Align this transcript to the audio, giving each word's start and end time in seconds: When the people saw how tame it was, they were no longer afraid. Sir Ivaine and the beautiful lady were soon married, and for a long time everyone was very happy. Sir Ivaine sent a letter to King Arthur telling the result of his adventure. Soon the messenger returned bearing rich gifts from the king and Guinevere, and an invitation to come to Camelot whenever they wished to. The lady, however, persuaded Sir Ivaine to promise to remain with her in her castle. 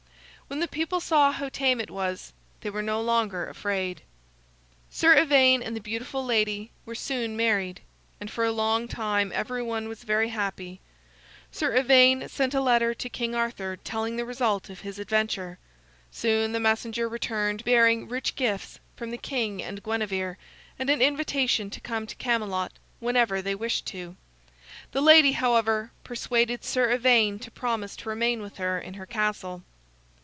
When 0.47 0.59
the 0.59 0.67
people 0.67 0.99
saw 0.99 1.31
how 1.31 1.47
tame 1.47 1.79
it 1.79 1.89
was, 1.89 2.33
they 2.59 2.69
were 2.69 2.81
no 2.81 2.99
longer 2.99 3.47
afraid. 3.47 4.01
Sir 4.89 5.15
Ivaine 5.17 5.63
and 5.63 5.77
the 5.77 5.79
beautiful 5.79 6.25
lady 6.25 6.71
were 6.85 6.93
soon 6.93 7.37
married, 7.37 7.79
and 8.19 8.29
for 8.29 8.43
a 8.43 8.51
long 8.51 8.89
time 8.89 9.31
everyone 9.33 9.87
was 9.87 10.03
very 10.03 10.27
happy. 10.27 10.81
Sir 11.53 11.73
Ivaine 11.77 12.27
sent 12.27 12.53
a 12.53 12.59
letter 12.59 12.93
to 12.93 13.07
King 13.07 13.33
Arthur 13.33 13.77
telling 13.77 14.17
the 14.17 14.25
result 14.25 14.69
of 14.69 14.81
his 14.81 14.99
adventure. 14.99 15.57
Soon 16.11 16.51
the 16.51 16.59
messenger 16.59 17.07
returned 17.07 17.63
bearing 17.63 18.09
rich 18.09 18.35
gifts 18.35 18.77
from 18.97 19.11
the 19.11 19.17
king 19.17 19.63
and 19.63 19.81
Guinevere, 19.81 20.35
and 20.77 20.89
an 20.89 21.01
invitation 21.01 21.69
to 21.69 21.79
come 21.79 22.05
to 22.05 22.15
Camelot 22.17 22.73
whenever 22.99 23.41
they 23.41 23.55
wished 23.55 23.85
to. 23.85 24.17
The 24.91 25.01
lady, 25.01 25.31
however, 25.31 25.93
persuaded 26.03 26.65
Sir 26.65 26.91
Ivaine 26.91 27.39
to 27.39 27.51
promise 27.51 27.95
to 27.95 28.09
remain 28.09 28.41
with 28.41 28.57
her 28.57 28.77
in 28.77 28.95
her 28.95 29.05
castle. 29.05 29.63